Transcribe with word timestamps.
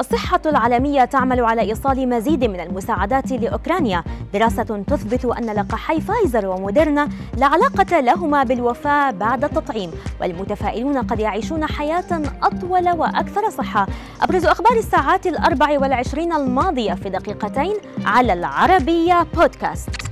الصحة 0.00 0.40
العالمية 0.46 1.04
تعمل 1.04 1.44
على 1.44 1.60
إيصال 1.60 2.08
مزيد 2.08 2.44
من 2.44 2.60
المساعدات 2.60 3.32
لأوكرانيا. 3.32 4.04
دراسة 4.34 4.84
تثبت 4.86 5.24
أن 5.24 5.46
لقاحي 5.46 6.00
فايزر 6.00 6.46
وموديرنا 6.46 7.08
لا 7.36 7.46
علاقة 7.46 8.00
لهما 8.00 8.42
بالوفاة 8.42 9.10
بعد 9.10 9.44
التطعيم 9.44 9.90
والمتفائلون 10.20 10.98
قد 10.98 11.20
يعيشون 11.20 11.66
حياة 11.66 12.22
أطول 12.42 12.88
وأكثر 12.88 13.50
صحة. 13.50 13.86
أبرز 14.22 14.46
أخبار 14.46 14.78
الساعات 14.78 15.26
الأربع 15.26 15.78
والعشرين 15.78 16.32
الماضية 16.32 16.94
في 16.94 17.08
دقيقتين 17.08 17.74
على 18.04 18.32
العربية 18.32 19.26
بودكاست. 19.34 20.05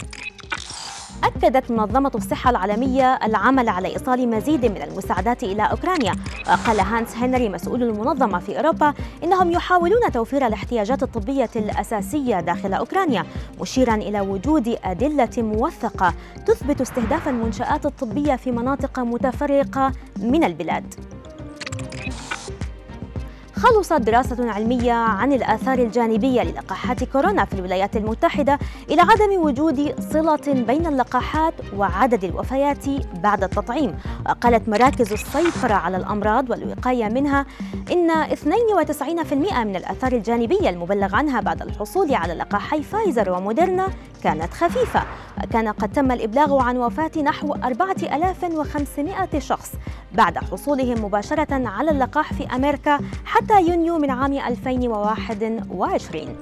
أكدت 1.24 1.70
منظمة 1.70 2.10
الصحة 2.14 2.50
العالمية 2.50 3.18
العمل 3.22 3.68
على 3.68 3.88
إيصال 3.88 4.28
مزيد 4.30 4.66
من 4.66 4.82
المساعدات 4.82 5.42
إلى 5.42 5.62
أوكرانيا. 5.62 6.12
وقال 6.48 6.80
هانس 6.80 7.16
هنري 7.16 7.48
مسؤول 7.48 7.82
المنظمة 7.82 8.38
في 8.38 8.58
أوروبا 8.58 8.94
إنهم 9.24 9.50
يحاولون 9.52 10.12
توفير 10.12 10.46
الاحتياجات 10.46 11.02
الطبية 11.02 11.50
الأساسية 11.56 12.40
داخل 12.40 12.74
أوكرانيا 12.74 13.26
مشيرا 13.60 13.94
إلى 13.94 14.20
وجود 14.20 14.78
أدلة 14.84 15.30
موثقة 15.38 16.14
تثبت 16.46 16.80
استهداف 16.80 17.28
المنشآت 17.28 17.86
الطبية 17.86 18.36
في 18.36 18.50
مناطق 18.50 19.00
متفرقة 19.00 19.92
من 20.16 20.44
البلاد. 20.44 20.94
خلصت 23.64 23.92
دراسة 23.92 24.50
علمية 24.50 24.92
عن 24.92 25.32
الآثار 25.32 25.78
الجانبية 25.78 26.42
للقاحات 26.42 27.04
كورونا 27.04 27.44
في 27.44 27.52
الولايات 27.52 27.96
المتحدة 27.96 28.58
إلى 28.90 29.00
عدم 29.00 29.42
وجود 29.42 29.94
صلة 30.12 30.64
بين 30.66 30.86
اللقاحات 30.86 31.54
وعدد 31.76 32.24
الوفيات 32.24 32.88
بعد 33.22 33.44
التطعيم. 33.44 33.98
وقالت 34.26 34.68
مراكز 34.68 35.12
السيطرة 35.12 35.74
على 35.74 35.96
الأمراض 35.96 36.50
والوقاية 36.50 37.08
منها 37.08 37.46
إن 37.92 38.10
92% 38.10 39.34
من 39.64 39.76
الآثار 39.76 40.12
الجانبية 40.12 40.70
المبلغ 40.70 41.16
عنها 41.16 41.40
بعد 41.40 41.62
الحصول 41.62 42.14
على 42.14 42.34
لقاحي 42.34 42.82
فايزر 42.82 43.30
وموديرنا 43.30 43.88
كانت 44.24 44.54
خفيفة. 44.54 45.02
وكان 45.44 45.68
قد 45.68 45.92
تم 45.92 46.12
الإبلاغ 46.12 46.62
عن 46.62 46.76
وفاة 46.76 47.10
نحو 47.24 47.54
4500 47.54 49.38
شخص 49.38 49.72
بعد 50.12 50.38
حصولهم 50.38 51.04
مباشرة 51.04 51.68
على 51.68 51.90
اللقاح 51.90 52.32
في 52.32 52.46
أمريكا 52.54 52.98
حتى 53.24 53.62
يونيو 53.62 53.98
من 53.98 54.10
عام 54.10 54.32
2021 54.32 56.36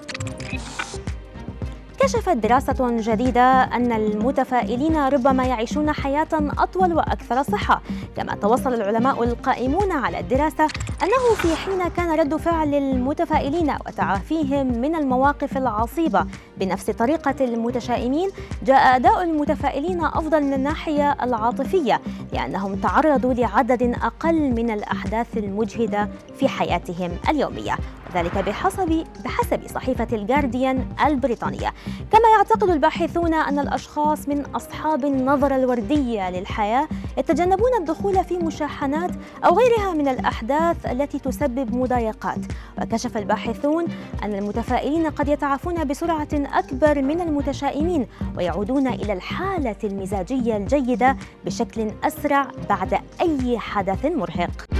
كشفت 2.02 2.36
دراسة 2.36 2.76
جديدة 2.90 3.62
أن 3.62 3.92
المتفائلين 3.92 4.96
ربما 4.96 5.44
يعيشون 5.44 5.92
حياة 5.92 6.28
أطول 6.32 6.92
وأكثر 6.92 7.42
صحة، 7.42 7.82
كما 8.16 8.34
توصل 8.34 8.74
العلماء 8.74 9.22
القائمون 9.22 9.92
على 9.92 10.20
الدراسة 10.20 10.64
أنه 11.02 11.34
في 11.36 11.56
حين 11.56 11.88
كان 11.88 12.18
رد 12.18 12.36
فعل 12.36 12.74
المتفائلين 12.74 13.74
وتعافيهم 13.86 14.66
من 14.66 14.94
المواقف 14.94 15.56
العصيبة 15.56 16.26
بنفس 16.56 16.90
طريقة 16.90 17.44
المتشائمين، 17.44 18.30
جاء 18.64 18.96
أداء 18.96 19.22
المتفائلين 19.22 20.04
أفضل 20.04 20.42
من 20.42 20.52
الناحية 20.52 21.16
العاطفية، 21.22 22.00
لأنهم 22.32 22.74
تعرضوا 22.74 23.34
لعدد 23.34 23.82
أقل 23.82 24.50
من 24.50 24.70
الأحداث 24.70 25.36
المجهدة 25.36 26.08
في 26.38 26.48
حياتهم 26.48 27.10
اليومية، 27.28 27.76
ذلك 28.14 28.38
بحسب 28.38 29.04
بحسب 29.24 29.60
صحيفة 29.74 30.08
الجارديان 30.12 30.84
البريطانية. 31.06 31.72
كما 32.12 32.28
يعتقد 32.36 32.70
الباحثون 32.70 33.34
أن 33.34 33.58
الأشخاص 33.58 34.28
من 34.28 34.40
أصحاب 34.40 35.04
النظرة 35.04 35.56
الوردية 35.56 36.30
للحياة 36.30 36.88
يتجنبون 37.18 37.70
الدخول 37.80 38.24
في 38.24 38.38
مشاحنات 38.38 39.10
أو 39.44 39.58
غيرها 39.58 39.94
من 39.94 40.08
الأحداث 40.08 40.86
التي 40.86 41.18
تسبب 41.18 41.74
مضايقات. 41.74 42.38
وكشف 42.82 43.16
الباحثون 43.16 43.86
أن 44.22 44.34
المتفائلين 44.34 45.06
قد 45.06 45.28
يتعافون 45.28 45.84
بسرعة 45.84 46.28
أكبر 46.32 47.02
من 47.02 47.20
المتشائمين 47.20 48.06
ويعودون 48.36 48.86
إلى 48.88 49.12
الحالة 49.12 49.76
المزاجية 49.84 50.56
الجيدة 50.56 51.16
بشكل 51.44 51.90
أسرع 52.04 52.48
بعد 52.68 52.98
أي 53.20 53.58
حدث 53.58 54.04
مرهق. 54.04 54.71